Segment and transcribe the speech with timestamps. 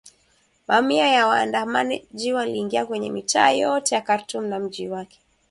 [0.67, 5.19] Mamia ya waandamanaji waliingia kwenye mitaa yote ya Khartoum na mji wake